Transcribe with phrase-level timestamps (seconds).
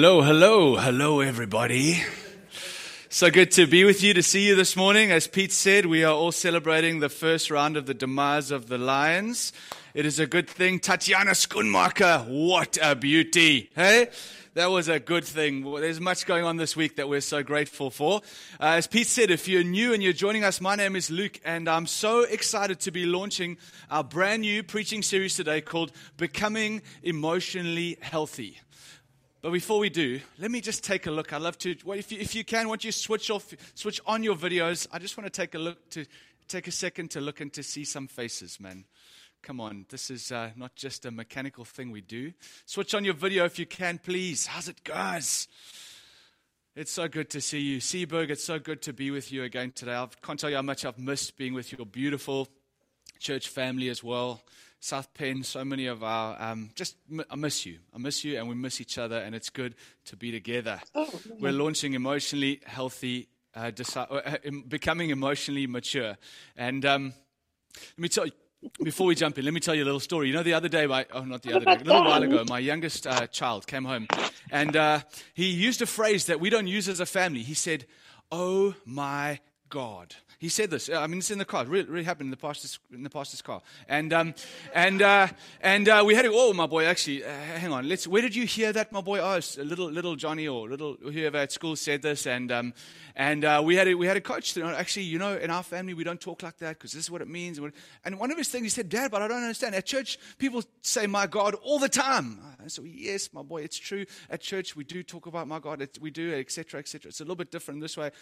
[0.00, 2.04] Hello, hello, hello, everybody.
[3.08, 5.10] So good to be with you, to see you this morning.
[5.10, 8.78] As Pete said, we are all celebrating the first round of the demise of the
[8.78, 9.52] Lions.
[9.94, 10.78] It is a good thing.
[10.78, 13.70] Tatjana Schoenmaker, what a beauty.
[13.74, 14.10] Hey?
[14.54, 15.64] That was a good thing.
[15.64, 18.20] There's much going on this week that we're so grateful for.
[18.60, 21.40] Uh, as Pete said, if you're new and you're joining us, my name is Luke,
[21.44, 23.56] and I'm so excited to be launching
[23.90, 28.58] our brand new preaching series today called Becoming Emotionally Healthy.
[29.40, 31.32] But before we do, let me just take a look.
[31.32, 34.24] I'd love to, well, if, you, if you can, once you switch off, switch on
[34.24, 36.04] your videos, I just want to take a look to
[36.48, 38.84] take a second to look and to see some faces, man.
[39.42, 42.32] Come on, this is uh, not just a mechanical thing we do.
[42.66, 44.46] Switch on your video if you can, please.
[44.46, 45.46] How's it, guys?
[46.74, 47.78] It's so good to see you.
[47.78, 49.94] Seaberg, it's so good to be with you again today.
[49.94, 52.48] I can't tell you how much I've missed being with your beautiful
[53.20, 54.42] church family as well.
[54.80, 56.96] South Penn, so many of our, um, just,
[57.30, 57.78] I miss you.
[57.94, 59.74] I miss you, and we miss each other, and it's good
[60.06, 60.80] to be together.
[60.94, 61.10] Oh,
[61.40, 66.16] We're launching emotionally healthy, uh, deci- uh, becoming emotionally mature.
[66.56, 67.12] And um,
[67.74, 68.32] let me tell you,
[68.82, 70.28] before we jump in, let me tell you a little story.
[70.28, 72.44] You know, the other day, my, oh, not the other day, a little while ago,
[72.48, 74.06] my youngest uh, child came home,
[74.50, 75.00] and uh,
[75.34, 77.42] he used a phrase that we don't use as a family.
[77.42, 77.86] He said,
[78.30, 80.14] Oh my God.
[80.40, 80.88] He said this.
[80.88, 81.64] I mean, it's in the car.
[81.64, 83.60] It really, really happened in the pastor's, in the pastor's car.
[83.88, 84.34] And, um,
[84.72, 85.26] and, uh,
[85.60, 86.30] and uh, we had it.
[86.32, 87.88] oh, my boy, actually, uh, hang on.
[87.88, 89.18] Let's, where did you hear that, my boy?
[89.18, 92.24] Oh, little, little Johnny or little whoever at school said this.
[92.24, 92.72] And, um,
[93.16, 94.54] and uh, we, had a, we had a coach.
[94.54, 97.10] To, actually, you know, in our family, we don't talk like that because this is
[97.10, 97.58] what it means.
[98.04, 99.74] And one of his things, he said, Dad, but I don't understand.
[99.74, 102.38] At church, people say, my God, all the time.
[102.68, 104.06] So, yes, my boy, it's true.
[104.30, 105.82] At church, we do talk about my God.
[105.82, 107.08] It, we do, etc., etc.
[107.08, 108.12] It's a little bit different this way.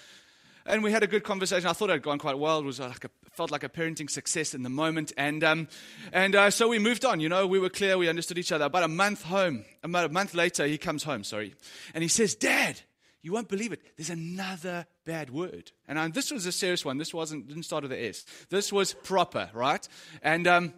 [0.69, 1.69] And we had a good conversation.
[1.69, 2.59] I thought it had gone quite well.
[2.59, 5.13] It was like a, felt like a parenting success in the moment.
[5.17, 5.69] And, um,
[6.13, 7.21] and uh, so we moved on.
[7.21, 7.97] You know, we were clear.
[7.97, 8.65] We understood each other.
[8.65, 11.55] About a month home, about a month later, he comes home, sorry.
[11.95, 12.81] And he says, Dad,
[13.23, 13.81] you won't believe it.
[13.97, 15.71] There's another bad word.
[15.87, 16.99] And uh, this was a serious one.
[16.99, 18.25] This wasn't, didn't start with the S.
[18.51, 19.87] This was proper, right?
[20.23, 20.75] And, um,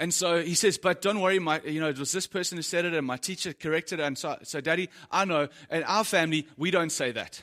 [0.00, 2.62] and so he says, but don't worry, my, you know, it was this person who
[2.62, 4.02] said it and my teacher corrected it.
[4.02, 7.42] And so, so daddy, I know, in our family, we don't say that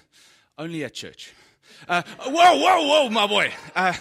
[0.57, 1.33] only at church.
[1.87, 3.51] Uh, whoa, whoa, whoa, my boy.
[3.75, 3.93] Uh,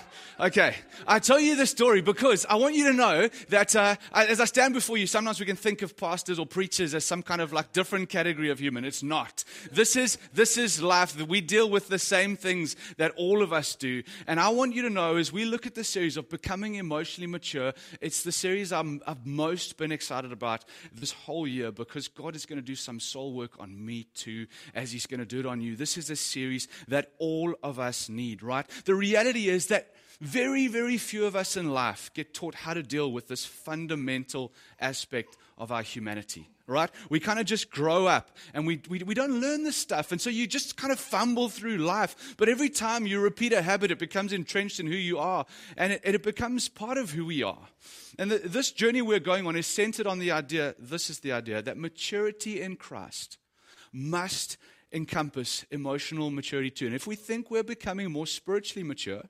[0.43, 0.75] okay.
[1.07, 4.45] I tell you this story because I want you to know that uh, as I
[4.45, 7.53] stand before you, sometimes we can think of pastors or preachers as some kind of
[7.53, 8.85] like different category of human.
[8.85, 9.45] It's not.
[9.71, 11.17] This is, this is life.
[11.27, 14.03] We deal with the same things that all of us do.
[14.27, 17.29] And I want you to know as we look at the series of becoming emotionally
[17.29, 22.35] mature, it's the series i have most been excited about this whole year because God
[22.35, 25.41] is going to do some soul work on me too as He's going to do
[25.41, 25.77] it on you.
[25.77, 28.67] This is a series that all of us need, right?
[28.85, 32.83] The reality is that very, very few of us in life get taught how to
[32.83, 36.91] deal with this fundamental aspect of our humanity, right?
[37.09, 40.13] We kind of just grow up and we, we, we don't learn this stuff.
[40.13, 42.35] And so you just kind of fumble through life.
[42.37, 45.47] But every time you repeat a habit, it becomes entrenched in who you are
[45.77, 47.69] and it, it becomes part of who we are.
[48.19, 51.33] And the, this journey we're going on is centered on the idea this is the
[51.33, 53.39] idea that maturity in Christ
[53.93, 54.57] must
[54.93, 56.87] encompass emotional maturity too.
[56.87, 59.23] And if we think we're becoming more spiritually mature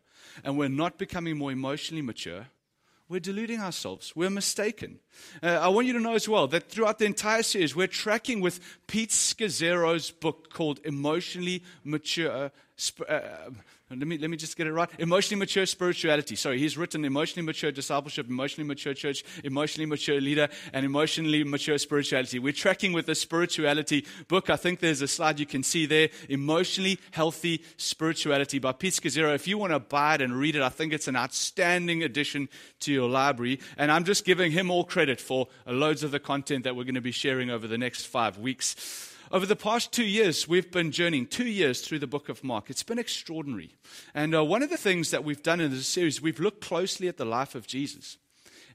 [0.44, 2.46] and we're not becoming more emotionally mature,
[3.08, 4.14] we're deluding ourselves.
[4.16, 4.98] We're mistaken.
[5.42, 8.40] Uh, I want you to know as well that throughout the entire series, we're tracking
[8.40, 12.50] with Pete Scazzero's book called Emotionally Mature.
[13.06, 13.18] Uh,
[13.98, 14.88] let me, let me just get it right.
[14.98, 16.36] Emotionally mature spirituality.
[16.36, 21.78] Sorry, he's written emotionally mature discipleship, emotionally mature church, emotionally mature leader, and emotionally mature
[21.78, 22.38] spirituality.
[22.38, 24.50] We're tracking with the spirituality book.
[24.50, 26.08] I think there's a slide you can see there.
[26.28, 29.34] Emotionally healthy spirituality by Pete Scazzero.
[29.34, 32.48] If you want to buy it and read it, I think it's an outstanding addition
[32.80, 33.60] to your library.
[33.76, 36.94] And I'm just giving him all credit for loads of the content that we're going
[36.94, 39.11] to be sharing over the next five weeks.
[39.32, 42.68] Over the past two years, we've been journeying two years through the book of Mark.
[42.68, 43.70] It's been extraordinary.
[44.12, 47.08] And uh, one of the things that we've done in this series, we've looked closely
[47.08, 48.18] at the life of Jesus.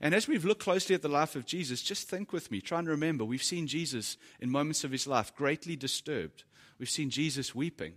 [0.02, 2.80] And as we've looked closely at the life of Jesus, just think with me, try
[2.80, 6.44] and remember, we've seen Jesus in moments of his life greatly disturbed.
[6.80, 7.94] We've seen Jesus weeping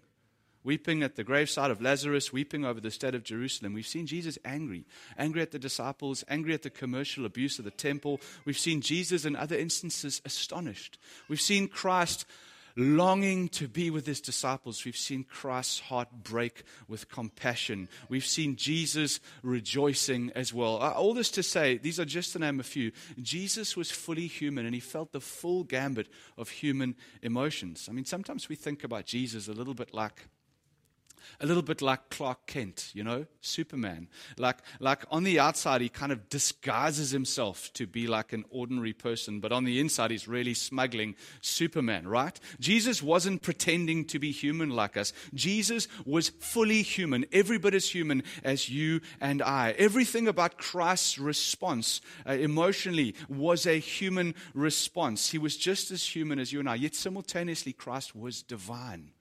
[0.62, 3.72] weeping at the graveside of Lazarus, weeping over the state of Jerusalem.
[3.72, 4.84] We've seen Jesus angry,
[5.16, 8.20] angry at the disciples, angry at the commercial abuse of the temple.
[8.44, 10.98] We've seen Jesus in other instances astonished.
[11.28, 12.26] We've seen Christ
[12.76, 14.84] longing to be with his disciples.
[14.84, 17.88] We've seen Christ's heart break with compassion.
[18.08, 20.82] We've seen Jesus rejoicing as well.
[20.82, 22.92] Uh, all this to say, these are just to name a few.
[23.20, 27.88] Jesus was fully human and he felt the full gambit of human emotions.
[27.88, 30.26] I mean, sometimes we think about Jesus a little bit like
[31.40, 34.08] a little bit like Clark Kent, you know, Superman.
[34.36, 38.92] Like, like on the outside, he kind of disguises himself to be like an ordinary
[38.92, 42.38] person, but on the inside, he's really smuggling Superman, right?
[42.58, 45.12] Jesus wasn't pretending to be human like us.
[45.34, 49.72] Jesus was fully human, every bit as human as you and I.
[49.78, 55.30] Everything about Christ's response uh, emotionally was a human response.
[55.30, 59.12] He was just as human as you and I, yet simultaneously, Christ was divine.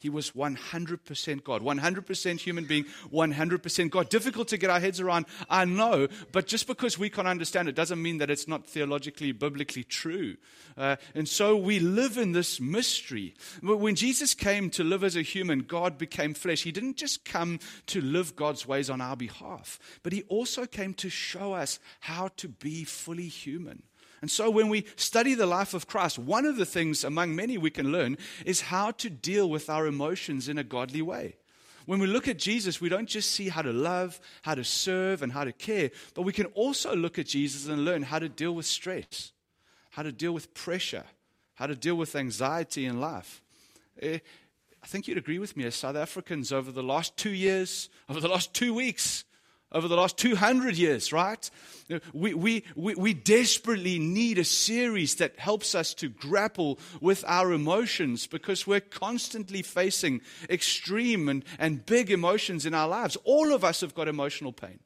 [0.00, 4.08] He was 100% God, 100% human being, 100% God.
[4.08, 7.74] Difficult to get our heads around, I know, but just because we can't understand it
[7.74, 10.38] doesn't mean that it's not theologically, biblically true.
[10.74, 13.34] Uh, and so we live in this mystery.
[13.62, 16.62] When Jesus came to live as a human, God became flesh.
[16.62, 20.94] He didn't just come to live God's ways on our behalf, but He also came
[20.94, 23.82] to show us how to be fully human.
[24.20, 27.56] And so when we study the life of Christ, one of the things among many
[27.56, 31.36] we can learn is how to deal with our emotions in a godly way.
[31.86, 35.22] When we look at Jesus, we don't just see how to love, how to serve,
[35.22, 38.28] and how to care, but we can also look at Jesus and learn how to
[38.28, 39.32] deal with stress,
[39.90, 41.04] how to deal with pressure,
[41.54, 43.42] how to deal with anxiety in life.
[44.00, 44.18] Eh,
[44.82, 48.20] I think you'd agree with me as South Africans over the last two years, over
[48.20, 49.24] the last two weeks,
[49.72, 51.50] over the last 200 years, right?
[52.12, 57.52] We, we, we, we, desperately need a series that helps us to grapple with our
[57.52, 63.16] emotions because we're constantly facing extreme and, and big emotions in our lives.
[63.24, 64.80] All of us have got emotional pain.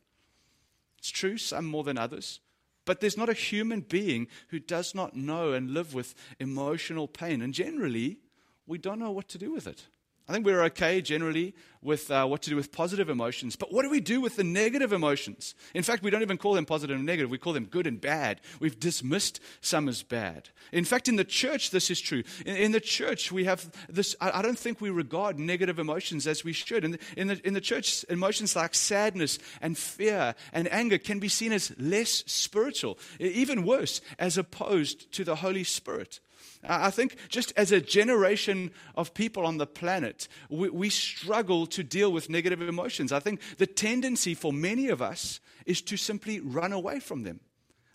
[0.99, 2.41] It's true, some more than others.
[2.87, 7.41] But there's not a human being who does not know and live with emotional pain.
[7.41, 8.19] And generally,
[8.67, 9.87] we don't know what to do with it.
[10.27, 13.57] I think we're okay generally with uh, what to do with positive emotions.
[13.57, 15.55] But what do we do with the negative emotions?
[15.75, 17.31] In fact, we don't even call them positive and negative.
[17.31, 18.41] We call them good and bad.
[18.59, 20.49] We've dismissed some as bad.
[20.73, 22.23] In fact, in the church, this is true.
[22.47, 26.27] In, in the church, we have this, I, I, don't think we regard negative emotions
[26.27, 26.85] as we should.
[26.85, 31.19] In the, in, the, in the church, emotions like sadness and fear and anger can
[31.19, 36.21] be seen as less spiritual, even worse, as opposed to the Holy Spirit.
[36.67, 41.83] I think just as a generation of people on the planet, we, we, struggle to
[41.83, 43.13] deal with negative emotions.
[43.13, 47.41] I think the tendency for many of us is to simply run away from them.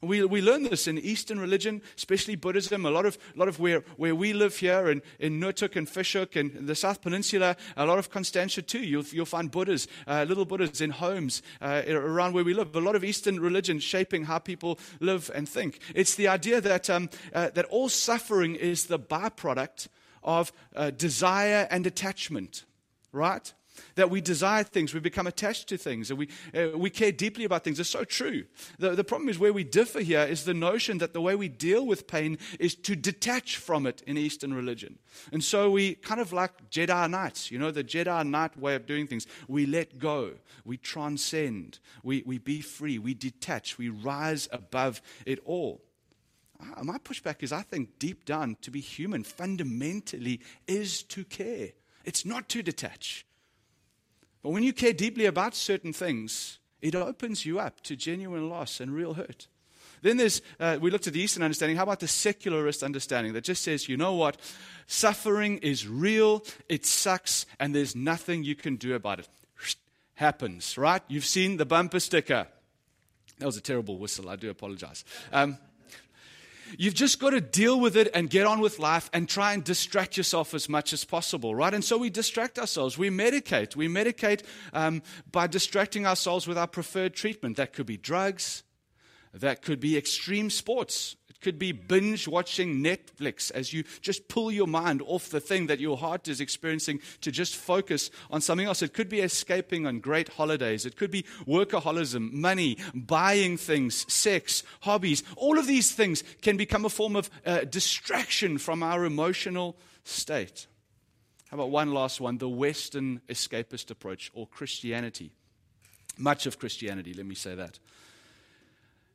[0.02, 2.86] We, we learn this in Eastern religion, especially Buddhism.
[2.86, 5.90] A lot of, a lot of where, where we live here in, in Noordhoek and
[5.90, 8.80] Fish Hoek and the South Peninsula, a lot of Constantia too.
[8.80, 12.74] You'll, you'll find Buddhas, uh, little Buddhas in homes uh, around where we live.
[12.78, 15.80] A lot of Eastern religion shaping how people live and think.
[15.94, 19.90] It's the idea that, um, uh, that all suffering is the byproduct
[20.24, 22.64] of uh, desire and attachment,
[23.12, 23.54] right?
[23.96, 27.46] That we desire things, we become attached to things, and we, uh, we care deeply
[27.46, 27.80] about things.
[27.80, 28.46] It's so true.
[28.78, 31.48] The, the problem is where we differ here is the notion that the way we
[31.48, 35.00] deal with pain is to detach from it in Eastern religion.
[35.32, 38.86] And so we kind of like Jedi Knights, you know, the Jedi Knight way of
[38.86, 39.28] doing things.
[39.48, 40.32] We let go,
[40.66, 45.82] we transcend, we, we be free, we detach, we rise above it all.
[46.60, 51.70] Uh, my pushback is I think deep down, to be human fundamentally is to care.
[52.04, 53.26] It's not to detach.
[54.42, 58.80] But when you care deeply about certain things, it opens you up to genuine loss
[58.80, 59.48] and real hurt.
[60.02, 61.76] Then there's, uh, we looked at the Eastern understanding.
[61.76, 64.38] How about the secularist understanding that just says, you know what?
[64.88, 69.28] Suffering is real, it sucks, and there's nothing you can do about it.
[70.16, 71.02] Happens, right?
[71.08, 72.48] You've seen the bumper sticker.
[73.40, 74.30] That was a terrible whistle.
[74.30, 75.04] I do apologize.
[75.32, 75.58] Um,
[76.78, 79.64] You've just got to deal with it and get on with life and try and
[79.64, 81.74] distract yourself as much as possible, right?
[81.74, 82.98] And so we distract ourselves.
[82.98, 83.76] We medicate.
[83.76, 87.58] We medicate um, by distracting ourselves with our preferred treatment.
[87.58, 88.64] That could be drugs,
[89.34, 94.68] that could be extreme sports could be binge watching Netflix as you just pull your
[94.68, 98.82] mind off the thing that your heart is experiencing to just focus on something else.
[98.82, 100.86] It could be escaping on great holidays.
[100.86, 105.24] It could be workaholism, money, buying things, sex, hobbies.
[105.36, 110.68] All of these things can become a form of uh, distraction from our emotional state.
[111.50, 112.38] How about one last one?
[112.38, 115.32] The Western escapist approach or Christianity.
[116.18, 117.80] Much of Christianity, let me say that.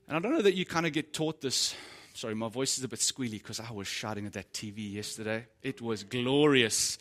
[0.08, 1.74] And I don't know that you kind of get taught this
[2.16, 5.46] Sorry, my voice is a bit squealy because I was shouting at that TV yesterday.
[5.62, 6.96] It was glorious.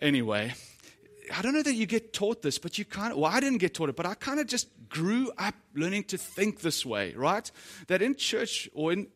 [0.00, 0.52] Anyway,
[1.32, 3.58] I don't know that you get taught this, but you kind of, well, I didn't
[3.58, 7.14] get taught it, but I kind of just grew up learning to think this way,
[7.14, 7.50] right?
[7.86, 9.06] That in church or in,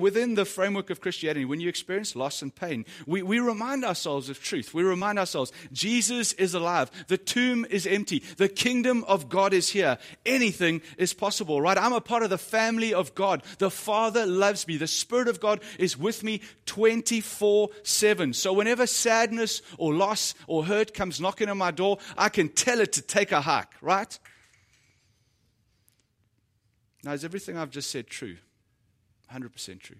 [0.00, 4.30] within the framework of Christianity, when you experience loss and pain, we, we remind ourselves
[4.30, 4.72] of truth.
[4.72, 6.90] We remind ourselves Jesus is alive.
[7.08, 8.22] The tomb is empty.
[8.38, 9.98] The kingdom of God is here.
[10.24, 11.76] Anything is possible, right?
[11.76, 13.42] I'm a part of the family of God.
[13.58, 14.78] The Father loves me.
[14.78, 18.32] The Spirit of God is with me 24 7.
[18.32, 22.48] So whenever sadness or loss or hurt comes knocking on on my door, I can
[22.48, 24.18] tell it to take a hike, right?
[27.04, 28.36] Now, is everything I've just said true?
[29.32, 29.96] 100% true.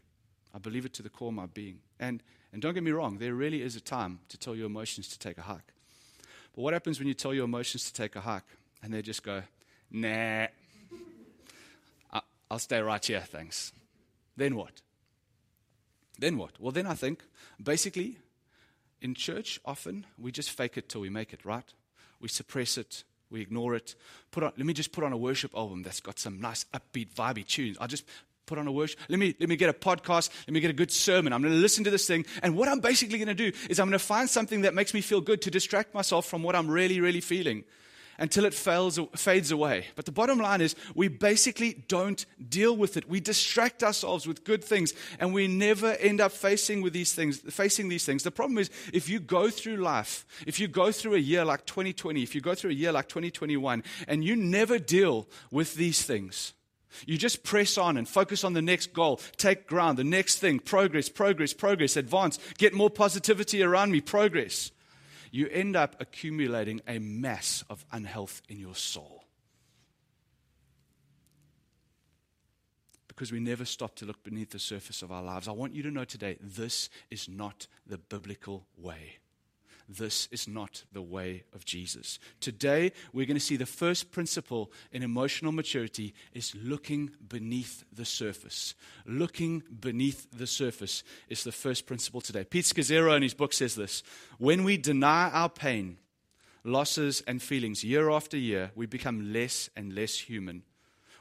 [0.54, 1.80] I believe it to the core of my being.
[2.00, 2.22] And,
[2.52, 5.18] and don't get me wrong, there really is a time to tell your emotions to
[5.18, 5.72] take a hike.
[6.54, 8.42] But what happens when you tell your emotions to take a hike
[8.82, 9.42] and they just go,
[9.90, 10.46] nah,
[12.50, 13.72] I'll stay right here, thanks.
[14.36, 14.80] Then what?
[16.18, 16.60] Then what?
[16.60, 17.22] Well, then I think
[17.62, 18.16] basically
[19.00, 21.72] in church, often we just fake it till we make it, right?
[22.20, 23.94] We suppress it, we ignore it.
[24.30, 27.12] Put on, let me just put on a worship album that's got some nice upbeat,
[27.14, 27.76] vibey tunes.
[27.80, 28.04] I'll just
[28.46, 28.98] put on a worship.
[29.08, 30.30] Let me, let me get a podcast.
[30.46, 31.32] Let me get a good sermon.
[31.32, 32.24] I'm going to listen to this thing.
[32.42, 34.94] And what I'm basically going to do is I'm going to find something that makes
[34.94, 37.64] me feel good to distract myself from what I'm really, really feeling
[38.18, 39.86] until it fails, fades away.
[39.94, 43.08] But the bottom line is, we basically don't deal with it.
[43.08, 47.38] We distract ourselves with good things, and we never end up facing with these things.
[47.38, 48.22] Facing these things.
[48.22, 51.64] The problem is, if you go through life, if you go through a year like
[51.66, 56.02] 2020, if you go through a year like 2021, and you never deal with these
[56.02, 56.54] things.
[57.06, 60.58] You just press on and focus on the next goal, take ground, the next thing,
[60.58, 64.72] progress, progress, progress, advance, get more positivity around me, progress
[65.30, 69.24] you end up accumulating a mass of unhealth in your soul.
[73.06, 75.48] Because we never stop to look beneath the surface of our lives.
[75.48, 79.18] I want you to know today this is not the biblical way.
[79.88, 82.18] This is not the way of Jesus.
[82.40, 88.04] Today, we're going to see the first principle in emotional maturity is looking beneath the
[88.04, 88.74] surface.
[89.06, 92.44] Looking beneath the surface is the first principle today.
[92.44, 94.02] Pete Scazzero in his book says this
[94.36, 95.96] When we deny our pain,
[96.64, 100.64] losses, and feelings year after year, we become less and less human.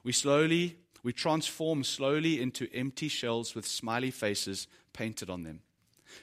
[0.03, 5.61] We slowly, we transform slowly into empty shells with smiley faces painted on them.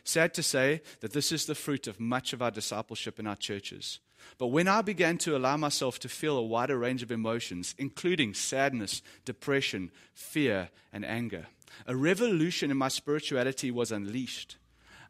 [0.02, 3.36] Sad to say that this is the fruit of much of our discipleship in our
[3.36, 4.00] churches.
[4.38, 8.34] But when I began to allow myself to feel a wider range of emotions, including
[8.34, 11.46] sadness, depression, fear, and anger,
[11.86, 14.56] a revolution in my spirituality was unleashed.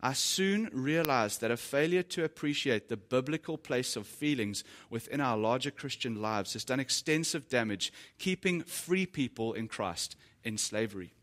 [0.03, 5.37] I soon realized that a failure to appreciate the biblical place of feelings within our
[5.37, 11.15] larger Christian lives has done extensive damage, keeping free people in Christ in slavery.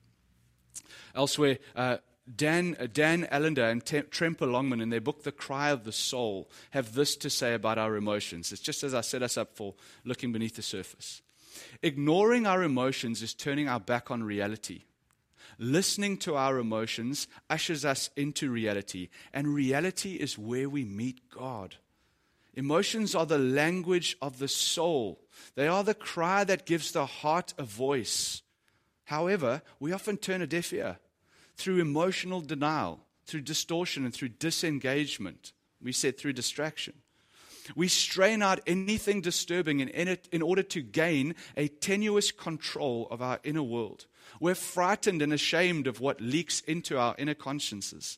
[1.13, 1.97] Elsewhere, uh,
[2.33, 6.49] Dan, uh, Dan Allender and Tremper Longman, in their book, The Cry of the Soul,
[6.71, 8.51] have this to say about our emotions.
[8.51, 9.73] It's just as I set us up for
[10.05, 11.21] looking beneath the surface.
[11.81, 14.83] Ignoring our emotions is turning our back on reality.
[15.57, 21.75] Listening to our emotions ushers us into reality, and reality is where we meet God.
[22.53, 25.21] Emotions are the language of the soul,
[25.55, 28.41] they are the cry that gives the heart a voice.
[29.05, 30.99] However, we often turn a deaf ear
[31.55, 35.53] through emotional denial, through distortion, and through disengagement.
[35.81, 36.93] We said through distraction.
[37.75, 43.39] We strain out anything disturbing in, in order to gain a tenuous control of our
[43.43, 44.07] inner world.
[44.39, 48.17] We're frightened and ashamed of what leaks into our inner consciences.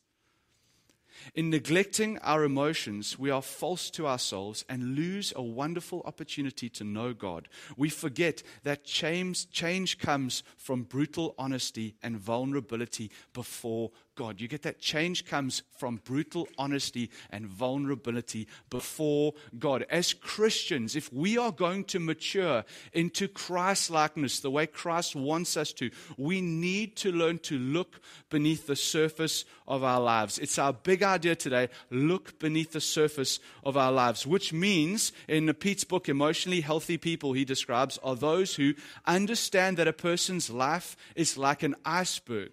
[1.35, 6.83] In neglecting our emotions, we are false to ourselves and lose a wonderful opportunity to
[6.83, 7.47] know God.
[7.77, 14.39] We forget that change, change comes from brutal honesty and vulnerability before God.
[14.39, 19.85] You get that change comes from brutal honesty and vulnerability before God.
[19.89, 25.57] As Christians, if we are going to mature into Christ likeness the way Christ wants
[25.57, 30.37] us to, we need to learn to look beneath the surface of our lives.
[30.39, 35.53] It's our big idea today look beneath the surface of our lives, which means in
[35.53, 38.73] Pete's book, Emotionally Healthy People, he describes are those who
[39.05, 42.51] understand that a person's life is like an iceberg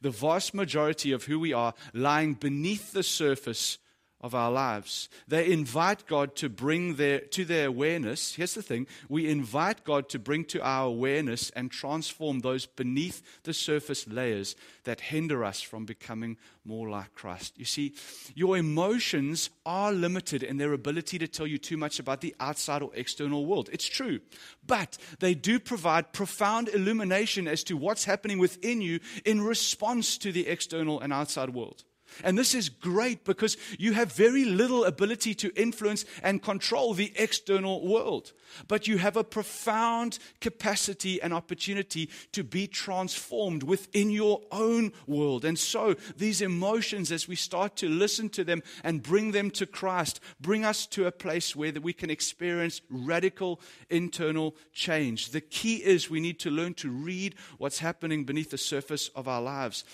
[0.00, 3.78] the vast majority of who we are lying beneath the surface
[4.22, 5.08] of our lives.
[5.26, 8.34] They invite God to bring their, to their awareness.
[8.34, 13.22] Here's the thing we invite God to bring to our awareness and transform those beneath
[13.42, 17.54] the surface layers that hinder us from becoming more like Christ.
[17.56, 17.94] You see,
[18.34, 22.82] your emotions are limited in their ability to tell you too much about the outside
[22.82, 23.68] or external world.
[23.72, 24.20] It's true.
[24.64, 30.30] But they do provide profound illumination as to what's happening within you in response to
[30.30, 31.84] the external and outside world.
[32.24, 37.12] And this is great because you have very little ability to influence and control the
[37.16, 38.32] external world.
[38.68, 45.44] But you have a profound capacity and opportunity to be transformed within your own world.
[45.44, 49.66] And so, these emotions, as we start to listen to them and bring them to
[49.66, 55.30] Christ, bring us to a place where we can experience radical internal change.
[55.30, 59.28] The key is we need to learn to read what's happening beneath the surface of
[59.28, 59.84] our lives.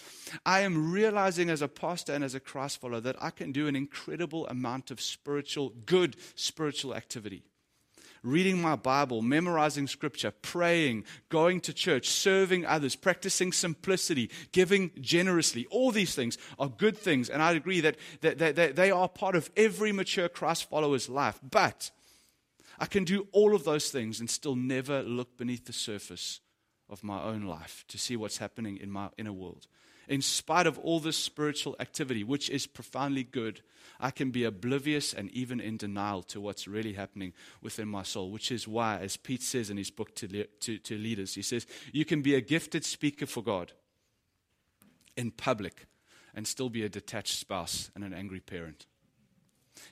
[0.45, 3.67] I am realizing as a pastor and as a Christ follower that I can do
[3.67, 7.43] an incredible amount of spiritual, good spiritual activity
[8.23, 15.67] reading my Bible, memorizing scripture, praying, going to church, serving others, practicing simplicity, giving generously.
[15.71, 17.29] All these things are good things.
[17.29, 21.09] And I agree that, that, that, that they are part of every mature Christ follower's
[21.09, 21.39] life.
[21.49, 21.91] But
[22.79, 26.41] I can do all of those things and still never look beneath the surface
[26.89, 29.67] of my own life to see what's happening in my inner world.
[30.09, 33.61] In spite of all this spiritual activity, which is profoundly good,
[34.01, 38.31] I can be oblivious and even in denial to what's really happening within my soul,
[38.31, 41.67] which is why, as Pete says in his book to, to, to leaders, he says,
[41.93, 43.73] You can be a gifted speaker for God
[45.17, 45.87] in public
[46.35, 48.87] and still be a detached spouse and an angry parent.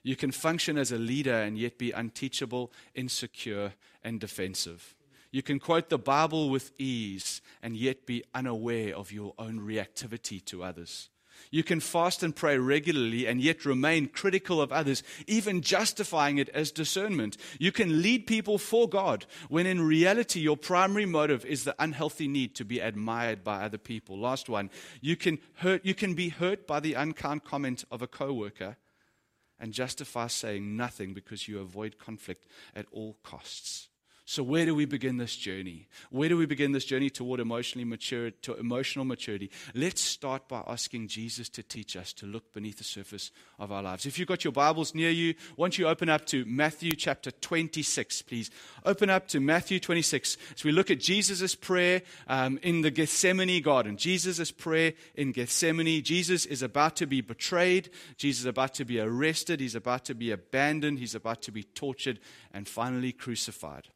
[0.02, 4.95] You can function as a leader and yet be unteachable, insecure, and defensive.
[5.36, 10.42] You can quote the Bible with ease and yet be unaware of your own reactivity
[10.46, 11.10] to others.
[11.50, 16.48] You can fast and pray regularly and yet remain critical of others, even justifying it
[16.54, 17.36] as discernment.
[17.58, 22.28] You can lead people for God when in reality your primary motive is the unhealthy
[22.28, 24.18] need to be admired by other people.
[24.18, 24.70] Last one.
[25.02, 28.78] You can hurt, you can be hurt by the unkind comment of a coworker
[29.60, 33.90] and justify saying nothing because you avoid conflict at all costs.
[34.28, 35.86] So, where do we begin this journey?
[36.10, 39.52] Where do we begin this journey toward emotionally mature, to emotional maturity?
[39.72, 43.30] Let's start by asking Jesus to teach us to look beneath the surface
[43.60, 44.04] of our lives.
[44.04, 48.22] If you've got your Bibles near you, once you open up to Matthew chapter 26,
[48.22, 48.50] please.
[48.84, 53.62] Open up to Matthew 26 as we look at Jesus' prayer um, in the Gethsemane
[53.62, 53.96] garden.
[53.96, 56.02] Jesus' prayer in Gethsemane.
[56.02, 57.90] Jesus is about to be betrayed.
[58.16, 59.60] Jesus is about to be arrested.
[59.60, 60.98] He's about to be abandoned.
[60.98, 62.18] He's about to be tortured
[62.52, 63.86] and finally crucified.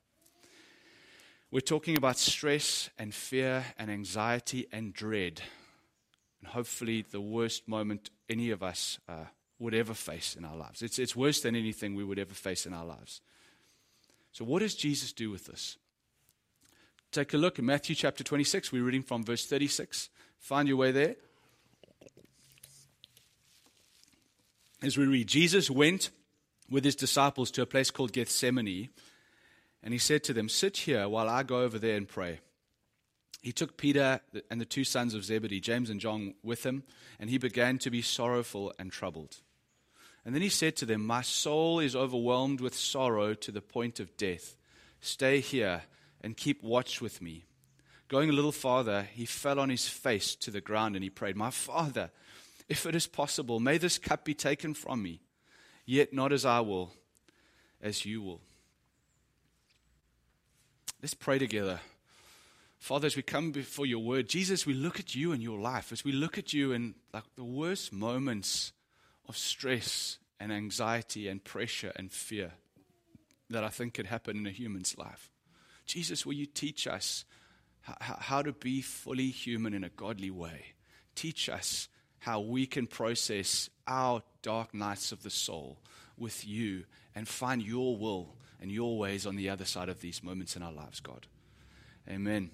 [1.52, 5.42] We're talking about stress and fear and anxiety and dread.
[6.40, 9.24] And hopefully, the worst moment any of us uh,
[9.58, 10.80] would ever face in our lives.
[10.80, 13.20] It's, it's worse than anything we would ever face in our lives.
[14.30, 15.76] So, what does Jesus do with this?
[17.10, 18.70] Take a look at Matthew chapter 26.
[18.70, 20.08] We're reading from verse 36.
[20.38, 21.16] Find your way there.
[24.82, 26.10] As we read, Jesus went
[26.70, 28.90] with his disciples to a place called Gethsemane
[29.82, 32.40] and he said to them, Sit here while I go over there and pray.
[33.42, 36.82] He took Peter and the two sons of Zebedee, James and John, with him,
[37.18, 39.38] and he began to be sorrowful and troubled.
[40.24, 43.98] And then he said to them, My soul is overwhelmed with sorrow to the point
[43.98, 44.56] of death.
[45.00, 45.82] Stay here
[46.20, 47.44] and keep watch with me.
[48.08, 51.36] Going a little farther, he fell on his face to the ground and he prayed,
[51.36, 52.10] My Father,
[52.68, 55.22] if it is possible, may this cup be taken from me,
[55.86, 56.92] yet not as I will,
[57.80, 58.42] as you will.
[61.02, 61.80] Let's pray together.
[62.78, 65.92] Father, as we come before your word, Jesus, we look at you and your life,
[65.92, 68.74] as we look at you in like the worst moments
[69.26, 72.52] of stress and anxiety and pressure and fear
[73.48, 75.30] that I think could happen in a human's life.
[75.86, 77.24] Jesus, will you teach us
[77.80, 80.74] how, how to be fully human in a godly way?
[81.14, 85.78] Teach us how we can process our dark nights of the soul
[86.18, 86.84] with you
[87.14, 90.62] and find your will and your ways on the other side of these moments in
[90.62, 91.26] our lives, God.
[92.08, 92.50] Amen.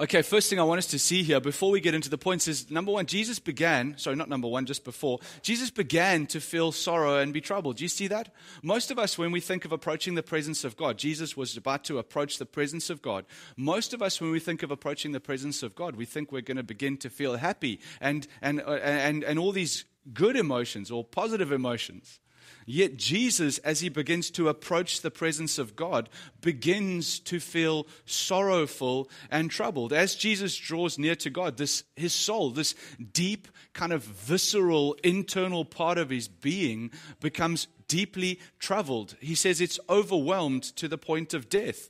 [0.00, 2.46] Okay, first thing I want us to see here before we get into the points
[2.46, 6.70] is number one, Jesus began, sorry, not number one, just before, Jesus began to feel
[6.70, 7.76] sorrow and be troubled.
[7.76, 8.32] Do you see that?
[8.62, 11.84] Most of us, when we think of approaching the presence of God, Jesus was about
[11.84, 13.24] to approach the presence of God.
[13.56, 16.42] Most of us, when we think of approaching the presence of God, we think we're
[16.42, 20.90] going to begin to feel happy and, and, uh, and, and all these good emotions
[20.90, 22.20] or positive emotions.
[22.70, 26.10] Yet Jesus, as he begins to approach the presence of God,
[26.42, 29.94] begins to feel sorrowful and troubled.
[29.94, 32.74] As Jesus draws near to God, this, his soul, this
[33.14, 39.16] deep, kind of visceral, internal part of his being becomes deeply troubled.
[39.18, 41.88] He says it's overwhelmed to the point of death.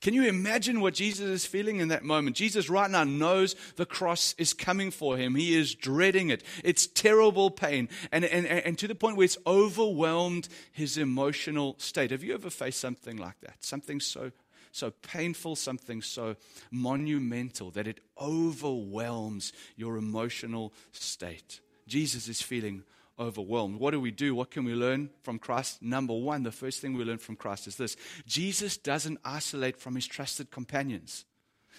[0.00, 2.36] Can you imagine what Jesus is feeling in that moment?
[2.36, 5.34] Jesus right now knows the cross is coming for him.
[5.34, 6.42] He is dreading it.
[6.62, 7.88] It's terrible pain.
[8.12, 12.10] And, and, and to the point where it's overwhelmed his emotional state.
[12.10, 13.64] Have you ever faced something like that?
[13.64, 14.32] Something so
[14.72, 16.36] so painful, something so
[16.70, 21.60] monumental that it overwhelms your emotional state.
[21.86, 22.84] Jesus is feeling
[23.18, 23.80] overwhelmed.
[23.80, 24.34] What do we do?
[24.34, 25.82] What can we learn from Christ?
[25.82, 29.94] Number one, the first thing we learn from Christ is this Jesus doesn't isolate from
[29.94, 31.24] his trusted companions.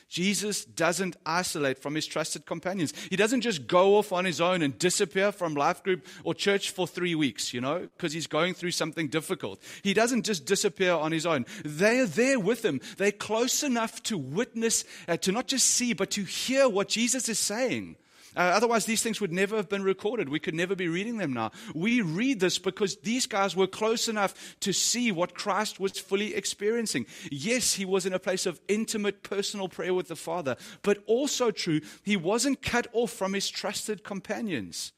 [0.09, 2.93] Jesus doesn't isolate from his trusted companions.
[3.09, 6.71] He doesn't just go off on his own and disappear from life group or church
[6.71, 9.61] for three weeks, you know, because he's going through something difficult.
[9.81, 11.45] He doesn't just disappear on his own.
[11.65, 12.79] They are there with him.
[12.95, 17.27] They're close enough to witness, uh, to not just see, but to hear what Jesus
[17.27, 17.97] is saying.
[18.37, 20.29] Uh, otherwise, these things would never have been recorded.
[20.29, 21.51] We could never be reading them now.
[21.73, 26.35] We read this because these guys were close enough to see what Christ was fully
[26.35, 27.07] experiencing.
[27.31, 31.49] Yes, he was in a place of intimate personal prayer with the Father, but also
[31.49, 34.93] true, he wasn't cut off from his trusted companions.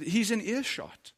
[0.00, 1.10] He's in earshot.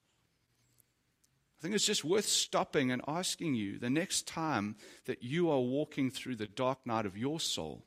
[1.58, 5.60] I think it's just worth stopping and asking you the next time that you are
[5.60, 7.84] walking through the dark night of your soul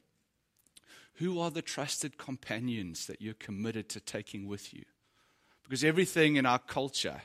[1.19, 4.83] who are the trusted companions that you're committed to taking with you?
[5.63, 7.21] Because everything in our culture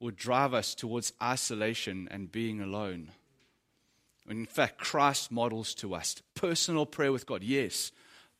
[0.00, 3.10] would drive us towards isolation and being alone.
[4.28, 7.92] In fact, Christ models to us personal prayer with God, yes,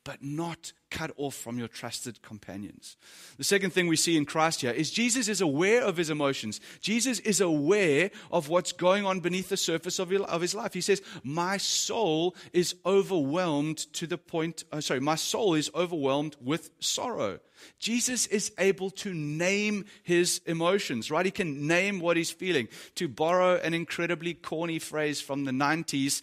[0.03, 2.95] but not cut off from your trusted companions.
[3.37, 6.61] The second thing we see in Christ here is Jesus is aware of his emotions.
[6.81, 10.73] Jesus is aware of what's going on beneath the surface of his life.
[10.73, 16.35] He says, My soul is overwhelmed to the point, uh, sorry, my soul is overwhelmed
[16.39, 17.39] with sorrow.
[17.79, 21.25] Jesus is able to name his emotions, right?
[21.25, 22.67] He can name what he's feeling.
[22.95, 26.21] To borrow an incredibly corny phrase from the 90s,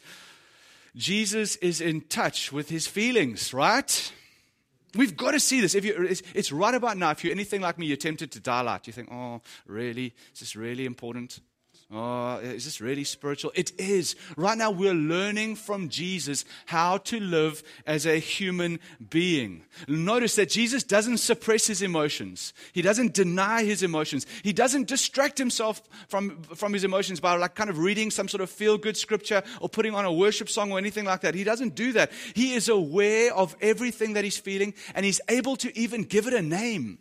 [0.94, 4.12] Jesus is in touch with his feelings, right?
[4.94, 5.74] We've got to see this.
[5.74, 7.11] If you, it's, it's, right about now.
[7.11, 8.87] If you're anything like me, you're tempted to dial out.
[8.87, 10.14] You think, oh, really?
[10.35, 11.40] Is this really important?
[11.92, 13.50] Oh, is this really spiritual?
[13.57, 14.14] It is.
[14.37, 19.64] Right now, we're learning from Jesus how to live as a human being.
[19.88, 22.55] Notice that Jesus doesn't suppress his emotions.
[22.72, 24.24] He doesn't deny his emotions.
[24.44, 28.40] He doesn't distract himself from, from his emotions by like kind of reading some sort
[28.40, 31.35] of feel good scripture or putting on a worship song or anything like that.
[31.35, 32.12] He doesn't do that.
[32.35, 36.35] He is aware of everything that he's feeling and he's able to even give it
[36.35, 36.98] a name.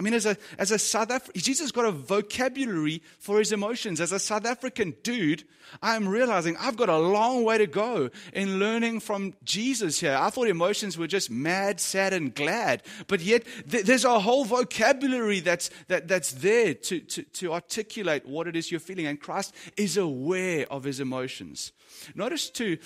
[0.00, 4.00] I mean, as a, as a South African, Jesus got a vocabulary for his emotions.
[4.00, 5.44] As a South African dude,
[5.82, 10.16] I'm realizing I've got a long way to go in learning from Jesus here.
[10.18, 12.82] I thought emotions were just mad, sad, and glad.
[13.08, 18.24] But yet, th- there's a whole vocabulary that's, that, that's there to, to, to articulate
[18.24, 19.06] what it is you're feeling.
[19.06, 21.72] And Christ is aware of his emotions.
[22.14, 22.78] Notice, too,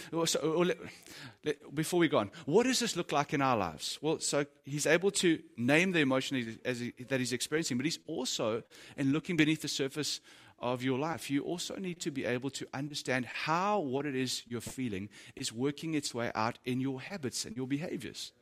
[1.75, 3.99] before we go on, what does this look like in our lives?
[4.01, 8.63] Well, so he's able to name the emotion he, that he's experiencing, but he's also,
[8.97, 10.21] in looking beneath the surface
[10.59, 14.43] of your life, you also need to be able to understand how what it is
[14.47, 18.33] you're feeling is working its way out in your habits and your behaviors.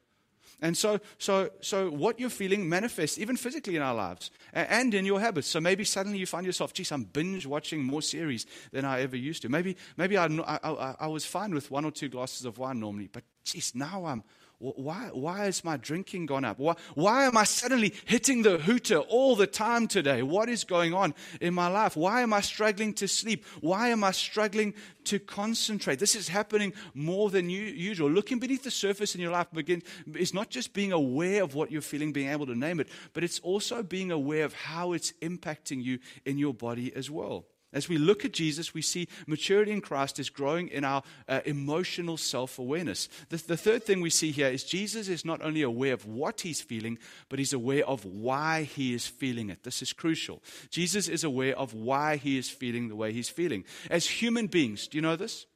[0.62, 5.04] And so, so, so what you're feeling manifests even physically in our lives and in
[5.04, 5.48] your habits.
[5.48, 9.16] So maybe suddenly you find yourself, geez, I'm binge watching more series than I ever
[9.16, 9.48] used to.
[9.48, 13.08] Maybe, maybe I, I, I was fine with one or two glasses of wine normally,
[13.12, 14.22] but geez, now I'm
[14.62, 16.60] why, why is my drinking gone up?
[16.60, 20.22] Why, why am I suddenly hitting the hooter all the time today?
[20.22, 21.96] What is going on in my life?
[21.96, 23.44] Why am I struggling to sleep?
[23.60, 24.74] Why am I struggling
[25.06, 25.98] to concentrate?
[25.98, 28.08] This is happening more than usual.
[28.08, 29.82] Looking beneath the surface in your life begin,
[30.14, 33.24] is not just being aware of what you're feeling, being able to name it, but
[33.24, 37.46] it's also being aware of how it's impacting you in your body as well.
[37.72, 41.40] As we look at Jesus, we see maturity in Christ is growing in our uh,
[41.46, 43.08] emotional self awareness.
[43.30, 46.42] The, the third thing we see here is Jesus is not only aware of what
[46.42, 46.98] he's feeling,
[47.30, 49.62] but he's aware of why he is feeling it.
[49.62, 50.42] This is crucial.
[50.70, 53.64] Jesus is aware of why he is feeling the way he's feeling.
[53.90, 55.46] As human beings, do you know this?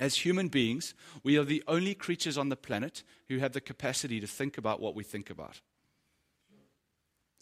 [0.00, 4.20] As human beings, we are the only creatures on the planet who have the capacity
[4.20, 5.60] to think about what we think about.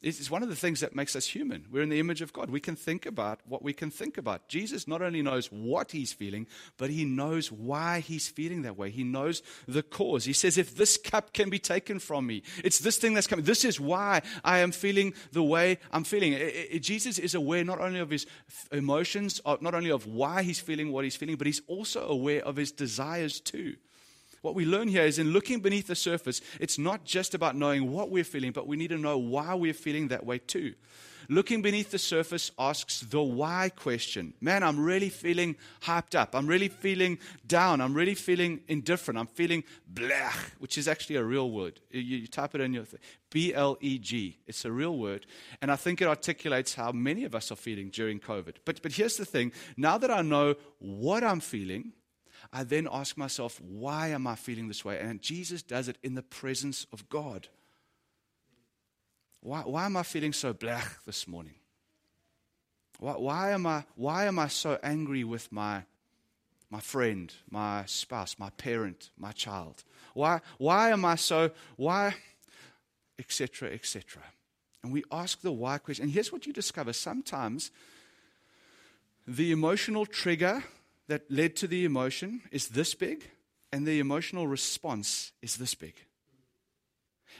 [0.02, 1.66] It's one of the things that makes us human.
[1.70, 2.50] We're in the image of God.
[2.50, 4.48] We can think about what we can think about.
[4.48, 8.90] Jesus not only knows what he's feeling, but he knows why he's feeling that way.
[8.90, 10.24] He knows the cause.
[10.24, 13.44] He says, if this cup can be taken from me, it's this thing that's coming.
[13.44, 16.32] This is why I am feeling the way I'm feeling.
[16.32, 18.26] It, it, Jesus is aware not only of his
[18.72, 22.56] emotions, not only of why he's feeling what he's feeling, but he's also aware of
[22.56, 23.76] his desires too.
[24.42, 27.90] What we learn here is in looking beneath the surface, it's not just about knowing
[27.92, 30.74] what we're feeling, but we need to know why we're feeling that way too.
[31.28, 34.34] Looking beneath the surface asks the why question.
[34.40, 36.34] Man, I'm really feeling hyped up.
[36.34, 37.80] I'm really feeling down.
[37.80, 39.16] I'm really feeling indifferent.
[39.18, 41.80] I'm feeling blah, which is actually a real word.
[41.92, 42.84] You, you type it in your
[43.30, 44.38] B L E G.
[44.48, 45.26] It's a real word.
[45.62, 48.56] And I think it articulates how many of us are feeling during COVID.
[48.64, 51.92] But, but here's the thing now that I know what I'm feeling,
[52.52, 54.98] I then ask myself, why am I feeling this way?
[54.98, 57.48] And Jesus does it in the presence of God.
[59.40, 61.54] Why, why am I feeling so blech this morning?
[62.98, 65.82] Why, why, am I, why am I so angry with my,
[66.70, 69.82] my friend, my spouse, my parent, my child?
[70.14, 72.14] Why, why am I so, why,
[73.18, 74.22] etc., etc.?
[74.82, 76.04] And we ask the why question.
[76.04, 77.70] And here's what you discover sometimes
[79.26, 80.62] the emotional trigger
[81.12, 83.28] that led to the emotion is this big,
[83.70, 85.94] and the emotional response is this big.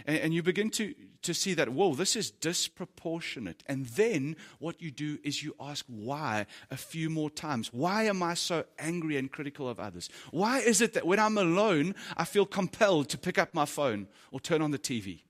[0.04, 3.62] And, and, you begin to, to see that, whoa, this is disproportionate.
[3.66, 7.72] And then what you do is you ask why a few more times.
[7.72, 10.10] Why am I so angry and critical of others?
[10.32, 14.06] Why is it that when I'm alone, I feel compelled to pick up my phone
[14.30, 15.22] or turn on the TV?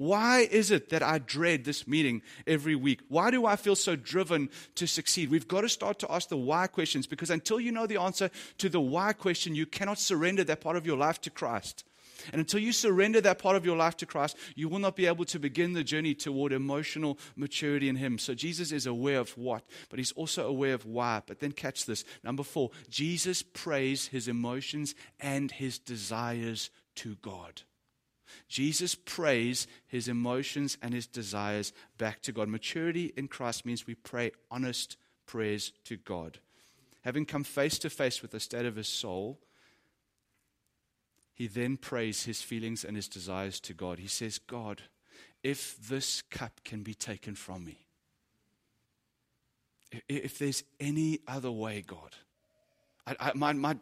[0.00, 3.00] Why is it that I dread this meeting every week?
[3.08, 5.30] Why do I feel so driven to succeed?
[5.30, 8.30] We've got to start to ask the why questions because until you know the answer
[8.56, 11.84] to the why question, you cannot surrender that part of your life to Christ.
[12.32, 15.04] And until you surrender that part of your life to Christ, you will not be
[15.04, 18.16] able to begin the journey toward emotional maturity in Him.
[18.16, 21.20] So Jesus is aware of what, but He's also aware of why.
[21.26, 22.06] But then catch this.
[22.24, 27.64] Number four, Jesus prays His emotions and His desires to God.
[28.48, 32.48] Jesus prays his emotions and his desires back to God.
[32.48, 36.38] Maturity in Christ means we pray honest prayers to God.
[37.02, 39.38] Having come face to face with the state of his soul,
[41.34, 43.98] he then prays his feelings and his desires to God.
[43.98, 44.82] He says, God,
[45.42, 47.78] if this cup can be taken from me,
[50.08, 52.14] if there's any other way, God,
[53.06, 53.76] I, I, my, my,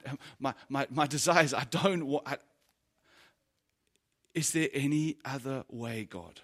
[0.68, 2.22] my, my, desires, I don't
[4.38, 6.42] is there any other way, God?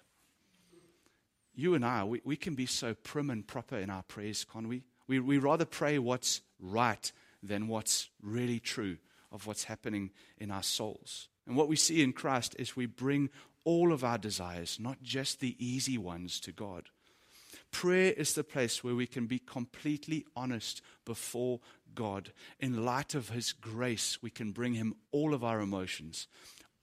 [1.53, 4.67] You and I, we, we can be so prim and proper in our prayers, can't
[4.67, 4.83] we?
[5.07, 5.21] we?
[5.21, 7.09] We rather pray what's right
[7.41, 8.97] than what's really true
[9.31, 11.29] of what's happening in our souls.
[11.47, 13.29] And what we see in Christ is we bring
[13.63, 16.89] all of our desires, not just the easy ones, to God.
[17.71, 21.61] Prayer is the place where we can be completely honest before
[21.93, 22.33] God.
[22.59, 26.27] In light of His grace, we can bring Him all of our emotions,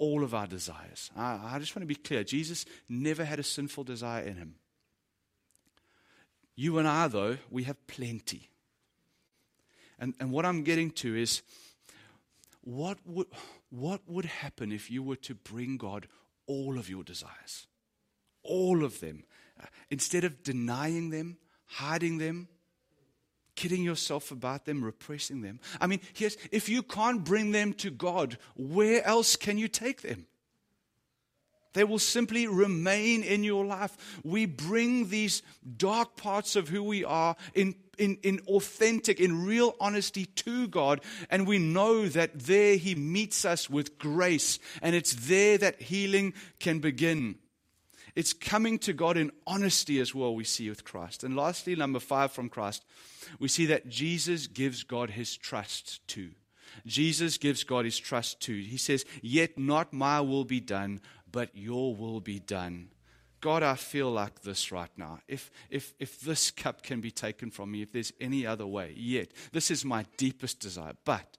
[0.02, 1.12] all of our desires.
[1.16, 4.56] I, I just want to be clear Jesus never had a sinful desire in Him.
[6.56, 8.50] You and I, though, we have plenty.
[10.00, 11.42] And, and what I'm getting to is
[12.62, 13.28] what would,
[13.70, 16.08] what would happen if you were to bring God
[16.48, 17.68] all of your desires?
[18.42, 19.22] All of them.
[19.60, 22.48] Uh, instead of denying them, hiding them,
[23.54, 25.60] kidding yourself about them, repressing them.
[25.80, 30.02] I mean, here's, if you can't bring them to God, where else can you take
[30.02, 30.26] them?
[31.74, 34.20] They will simply remain in your life.
[34.24, 35.42] We bring these
[35.76, 41.00] dark parts of who we are in, in, in authentic, in real honesty to God,
[41.30, 46.34] and we know that there He meets us with grace, and it's there that healing
[46.58, 47.36] can begin.
[48.14, 51.24] It's coming to God in honesty as well, we see with Christ.
[51.24, 52.84] And lastly, number five from Christ,
[53.38, 56.30] we see that Jesus gives God his trust too.
[56.86, 58.60] Jesus gives God his trust too.
[58.60, 62.88] He says, Yet not my will be done, but your will be done.
[63.40, 65.18] God, I feel like this right now.
[65.26, 68.94] If, if, if this cup can be taken from me, if there's any other way,
[68.96, 70.92] yet, this is my deepest desire.
[71.04, 71.38] But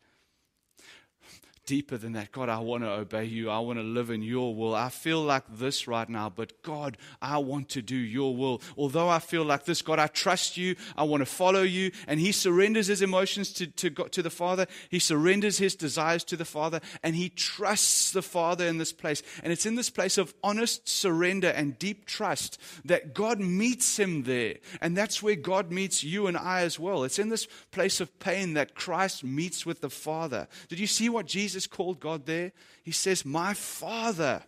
[1.66, 2.32] deeper than that.
[2.32, 3.50] God, I want to obey you.
[3.50, 4.76] I want to live in your will.
[4.76, 8.62] I feel like this right now, but God, I want to do your will.
[8.78, 10.76] Although I feel like this, God, I trust you.
[10.98, 11.92] I want to follow you.
[12.08, 14.68] And he surrenders his emotions to, to, God, to the Father.
[14.90, 16.82] He surrenders his desires to the Father.
[17.02, 19.24] And he trusts the Father in this place.
[19.44, 24.24] And it's in this place of honest surrender and deep trust that God meets him
[24.24, 24.56] there.
[24.82, 27.04] And that's where God meets you and I as well.
[27.04, 30.48] It's in this place of pain that Christ meets with the Father.
[30.68, 32.52] Did you see what Jesus Jesus called God there?
[32.84, 34.42] He says, My Father.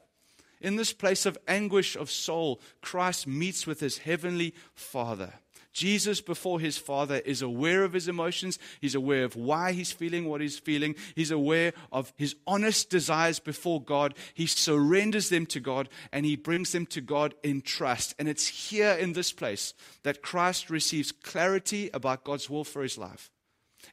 [0.61, 5.33] In this place of anguish of soul, Christ meets with his heavenly Father.
[5.73, 8.57] Jesus, before his Father, is aware of his emotions.
[8.81, 10.95] He's aware of why he's feeling what he's feeling.
[11.13, 14.15] He's aware of his honest desires before God.
[14.33, 18.15] He surrenders them to God and he brings them to God in trust.
[18.17, 22.97] And it's here in this place that Christ receives clarity about God's will for his
[22.97, 23.29] life.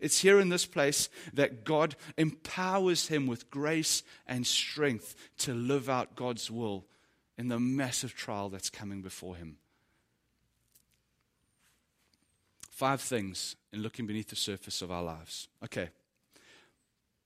[0.01, 5.89] It's here in this place that God empowers him with grace and strength to live
[5.89, 6.87] out God's will
[7.39, 9.57] in the massive trial that's coming before him.
[12.71, 15.49] Five things in looking beneath the surface of our lives.
[15.65, 15.91] Okay.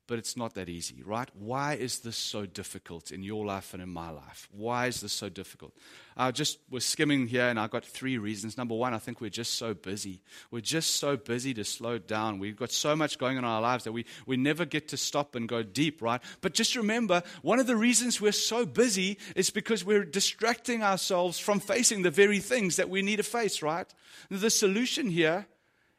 [0.06, 1.28] But it's not that easy, right?
[1.34, 4.48] Why is this so difficult in your life and in my life?
[4.52, 5.72] Why is this so difficult?
[6.16, 8.56] I just was skimming here and I got three reasons.
[8.56, 10.22] Number one, I think we're just so busy.
[10.50, 12.38] We're just so busy to slow down.
[12.38, 14.96] We've got so much going on in our lives that we, we never get to
[14.96, 16.20] stop and go deep, right?
[16.40, 21.38] But just remember, one of the reasons we're so busy is because we're distracting ourselves
[21.38, 23.92] from facing the very things that we need to face, right?
[24.30, 25.46] The solution here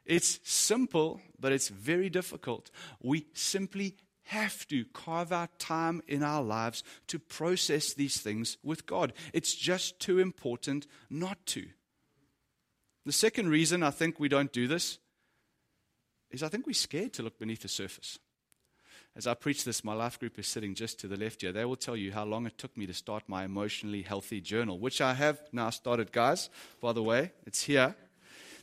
[0.07, 2.71] it's simple, but it's very difficult.
[3.01, 8.85] We simply have to carve out time in our lives to process these things with
[8.85, 9.13] God.
[9.33, 11.67] It's just too important not to.
[13.05, 14.99] The second reason I think we don't do this
[16.29, 18.19] is I think we're scared to look beneath the surface.
[19.15, 21.51] As I preach this, my life group is sitting just to the left here.
[21.51, 24.77] They will tell you how long it took me to start my emotionally healthy journal,
[24.77, 26.49] which I have now started, guys.
[26.81, 27.95] By the way, it's here.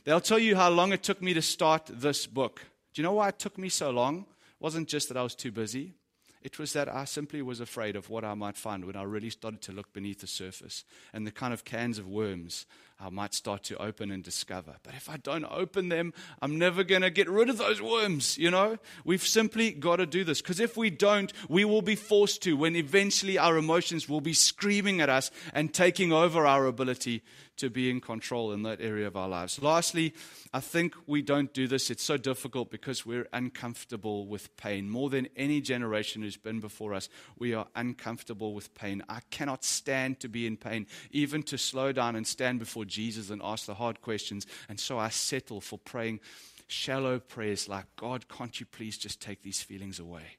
[0.05, 2.61] They'll tell you how long it took me to start this book.
[2.93, 4.19] Do you know why it took me so long?
[4.19, 5.95] It wasn't just that I was too busy.
[6.43, 9.31] It was that I simply was afraid of what I might find when I really
[9.31, 12.67] started to look beneath the surface and the kind of cans of worms
[12.99, 14.75] I might start to open and discover.
[14.83, 18.37] But if I don't open them, I'm never going to get rid of those worms,
[18.37, 18.77] you know?
[19.03, 22.55] We've simply got to do this because if we don't, we will be forced to
[22.55, 27.21] when eventually our emotions will be screaming at us and taking over our ability
[27.57, 29.61] to be in control in that area of our lives.
[29.61, 30.13] Lastly,
[30.53, 31.89] I think we don't do this.
[31.89, 34.89] It's so difficult because we're uncomfortable with pain.
[34.89, 39.03] More than any generation who's been before us, we are uncomfortable with pain.
[39.07, 43.29] I cannot stand to be in pain, even to slow down and stand before Jesus
[43.29, 44.45] and ask the hard questions.
[44.69, 46.19] And so I settle for praying
[46.67, 50.37] shallow prayers like, God, can't you please just take these feelings away?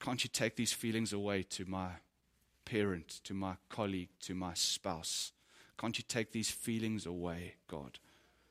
[0.00, 1.90] Can't you take these feelings away to my
[2.64, 5.32] parent, to my colleague, to my spouse?
[5.78, 7.98] Can't you take these feelings away, God?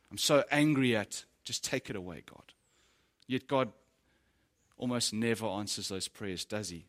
[0.09, 2.53] I'm so angry at, just take it away, God.
[3.27, 3.71] Yet God
[4.77, 6.85] almost never answers those prayers, does He?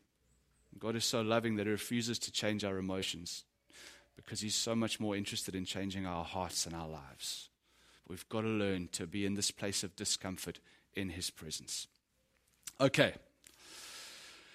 [0.79, 3.45] God is so loving that He refuses to change our emotions
[4.17, 7.49] because He's so much more interested in changing our hearts and our lives.
[8.09, 10.61] We've got to learn to be in this place of discomfort
[10.95, 11.87] in His presence.
[12.81, 13.15] Okay.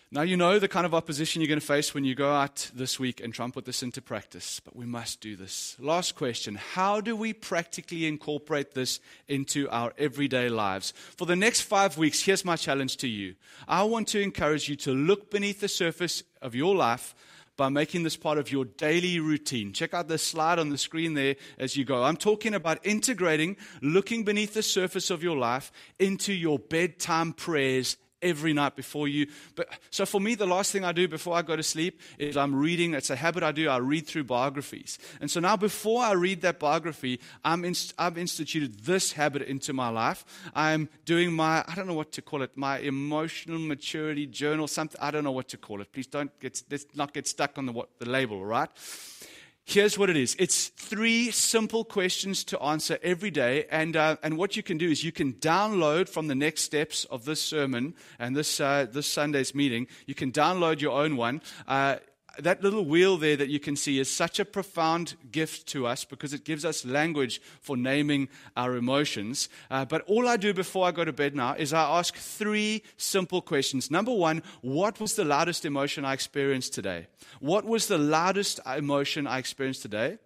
[0.09, 2.71] Now, you know the kind of opposition you're going to face when you go out
[2.73, 5.75] this week and try and put this into practice, but we must do this.
[5.79, 10.93] Last question How do we practically incorporate this into our everyday lives?
[11.17, 13.35] For the next five weeks, here's my challenge to you.
[13.67, 17.13] I want to encourage you to look beneath the surface of your life
[17.57, 19.73] by making this part of your daily routine.
[19.73, 22.03] Check out the slide on the screen there as you go.
[22.03, 27.97] I'm talking about integrating looking beneath the surface of your life into your bedtime prayers
[28.21, 29.27] every night before you.
[29.55, 32.37] But so for me, the last thing I do before I go to sleep is
[32.37, 32.93] I'm reading.
[32.93, 33.69] It's a habit I do.
[33.69, 34.97] I read through biographies.
[35.21, 39.73] And so now, before I read that biography, I'm inst- I've instituted this habit into
[39.73, 40.25] my life.
[40.55, 44.67] I'm doing my I don't know what to call it, my emotional maturity journal.
[44.67, 45.91] Something I don't know what to call it.
[45.91, 48.69] Please don't get let's not get stuck on the what the label, right?
[49.69, 53.65] Here's what it is it's three simple questions to answer every day.
[53.69, 57.03] And, uh, and what you can do is you can download from the next steps
[57.03, 61.41] of this sermon and this, uh, this Sunday's meeting, you can download your own one.
[61.67, 61.97] Uh,
[62.39, 66.05] that little wheel there that you can see is such a profound gift to us
[66.05, 69.49] because it gives us language for naming our emotions.
[69.69, 72.83] Uh, but all I do before I go to bed now is I ask three
[72.97, 73.89] simple questions.
[73.89, 77.07] Number one, what was the loudest emotion I experienced today?
[77.39, 80.17] What was the loudest emotion I experienced today?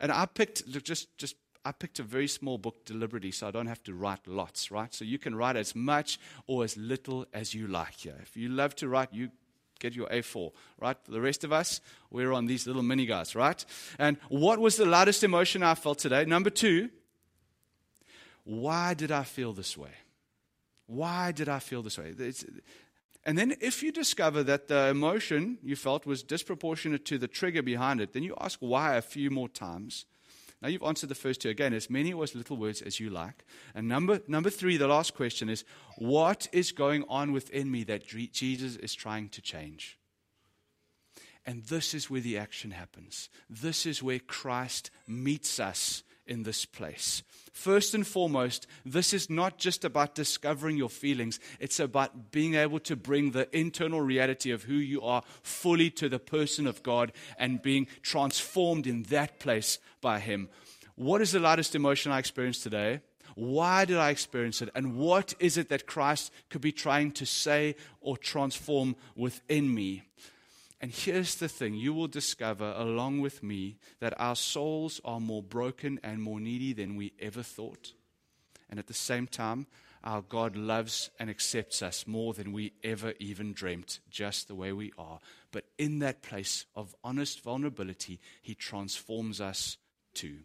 [0.00, 3.66] And I picked just just I picked a very small book deliberately so I don't
[3.66, 4.92] have to write lots, right?
[4.94, 8.16] So you can write as much or as little as you like here.
[8.22, 9.30] If you love to write, you
[9.80, 10.96] get your A4, right?
[11.08, 13.64] The rest of us, we're on these little mini guys, right?
[13.98, 16.24] And what was the loudest emotion I felt today?
[16.24, 16.90] Number two,
[18.44, 19.92] why did I feel this way?
[20.86, 22.14] Why did I feel this way?
[22.18, 22.44] It's,
[23.24, 27.62] and then, if you discover that the emotion you felt was disproportionate to the trigger
[27.62, 30.06] behind it, then you ask why a few more times.
[30.62, 31.48] Now you've answered the first two.
[31.48, 33.44] Again, as many or as little words as you like.
[33.74, 35.64] And number, number three, the last question is
[35.96, 39.98] what is going on within me that Jesus is trying to change?
[41.46, 43.30] And this is where the action happens.
[43.48, 47.22] This is where Christ meets us in this place.
[47.52, 52.78] First and foremost, this is not just about discovering your feelings, it's about being able
[52.80, 57.12] to bring the internal reality of who you are fully to the person of God
[57.36, 60.48] and being transformed in that place by Him.
[60.94, 63.00] What is the loudest emotion I experienced today?
[63.34, 64.70] Why did I experience it?
[64.74, 70.02] And what is it that Christ could be trying to say or transform within me?
[70.80, 75.42] And here's the thing you will discover along with me that our souls are more
[75.42, 77.92] broken and more needy than we ever thought.
[78.70, 79.66] And at the same time,
[80.02, 84.72] our God loves and accepts us more than we ever even dreamt, just the way
[84.72, 85.18] we are.
[85.52, 89.76] But in that place of honest vulnerability, He transforms us
[90.14, 90.38] too.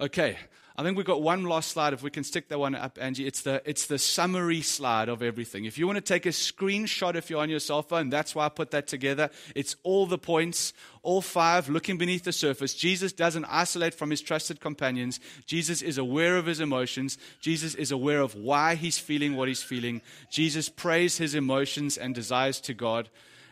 [0.00, 0.36] Okay,
[0.76, 1.92] I think we've got one last slide.
[1.92, 5.24] If we can stick that one up, Angie, it's the, it's the summary slide of
[5.24, 5.64] everything.
[5.64, 8.46] If you want to take a screenshot if you're on your cell phone, that's why
[8.46, 9.28] I put that together.
[9.56, 10.72] It's all the points,
[11.02, 12.74] all five, looking beneath the surface.
[12.74, 15.18] Jesus doesn't isolate from his trusted companions.
[15.46, 17.18] Jesus is aware of his emotions.
[17.40, 20.00] Jesus is aware of why he's feeling what he's feeling.
[20.30, 23.10] Jesus prays his emotions and desires to God.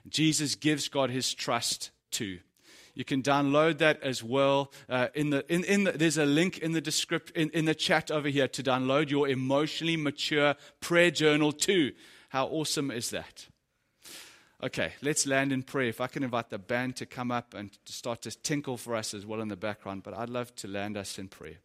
[0.09, 2.39] Jesus gives God his trust too.
[2.97, 4.73] You can download that as well.
[4.89, 7.75] Uh, in the, in, in the, there's a link in the, descript, in, in the
[7.75, 11.93] chat over here to download your emotionally mature prayer journal too.
[12.31, 13.49] How awesome is that?
[14.63, 15.91] Okay, let's land in prayer.
[15.91, 18.97] If I can invite the band to come up and to start to tinkle for
[18.97, 21.59] us as well in the background, but I'd love to land us in prayer.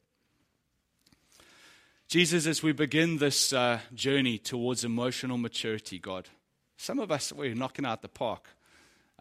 [2.09, 6.27] Jesus, as we begin this uh, journey towards emotional maturity, God,
[6.75, 8.49] some of us, we're knocking out the park.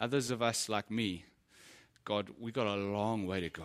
[0.00, 1.24] Others of us, like me,
[2.04, 3.64] God, we've got a long way to go.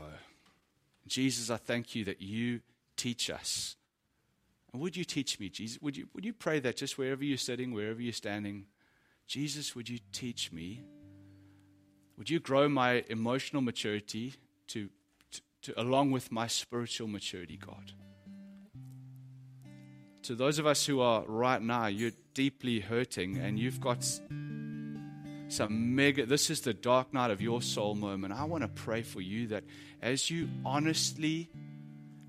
[1.08, 2.62] Jesus, I thank you that you
[2.98, 3.76] teach us.
[4.74, 5.82] And would you teach me, Jesus?
[5.82, 8.66] Would you, would you pray that just wherever you're sitting, wherever you're standing?
[9.28, 10.84] Jesus, would you teach me?
[12.18, 14.34] Would you grow my emotional maturity
[14.68, 14.90] to,
[15.32, 17.92] to, to along with my spiritual maturity, God?
[20.24, 24.04] To those of us who are right now, you're deeply hurting and you've got
[25.48, 28.34] some mega, this is the dark night of your soul moment.
[28.34, 29.64] I want to pray for you that
[30.02, 31.50] as you honestly,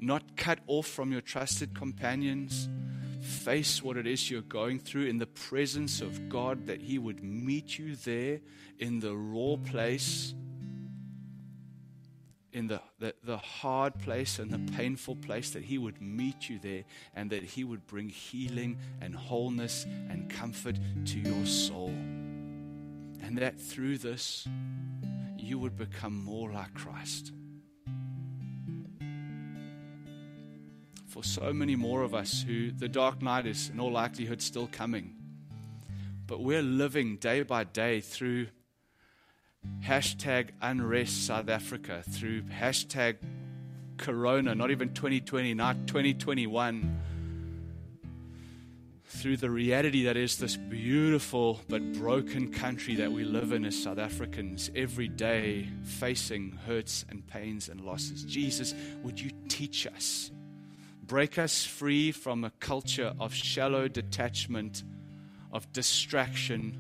[0.01, 2.69] not cut off from your trusted companions,
[3.21, 7.23] face what it is you're going through in the presence of God, that He would
[7.23, 8.41] meet you there
[8.79, 10.35] in the raw place,
[12.53, 16.59] in the, the, the hard place and the painful place, that He would meet you
[16.59, 21.95] there and that He would bring healing and wholeness and comfort to your soul.
[23.27, 24.47] And that through this,
[25.37, 27.33] you would become more like Christ.
[31.09, 34.69] For so many more of us who the dark night is in all likelihood still
[34.69, 35.17] coming,
[36.29, 38.47] but we're living day by day through
[39.85, 43.17] hashtag unrest South Africa, through hashtag
[43.97, 47.01] Corona, not even 2020, not 2021
[49.09, 53.81] through the reality that is this beautiful but broken country that we live in as
[53.81, 58.25] South Africans, every day facing hurts and pains and losses.
[58.25, 60.31] Jesus, would you teach us?
[61.03, 64.83] Break us free from a culture of shallow detachment,
[65.53, 66.77] of distraction,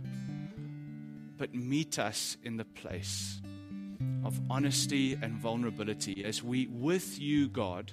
[1.39, 3.41] but meet us in the place
[4.25, 7.93] of honesty and vulnerability as we, with you, God,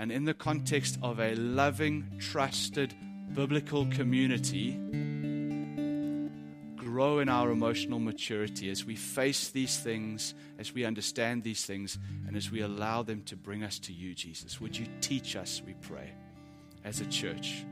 [0.00, 2.94] and in the context of a loving, trusted,
[3.34, 4.80] biblical community
[6.74, 11.98] grow in our emotional maturity as we face these things, as we understand these things,
[12.26, 14.58] and as we allow them to bring us to you, Jesus.
[14.58, 16.10] Would you teach us, we pray,
[16.82, 17.66] as a church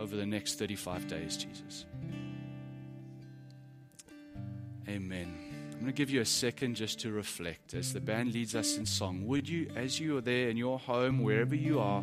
[0.00, 1.86] over the next 35 days, Jesus?
[4.88, 5.47] Amen.
[5.78, 8.76] I'm going to give you a second just to reflect as the band leads us
[8.76, 9.24] in song.
[9.28, 12.02] Would you, as you are there in your home, wherever you are,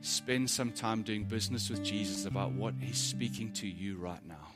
[0.00, 4.55] spend some time doing business with Jesus about what He's speaking to you right now?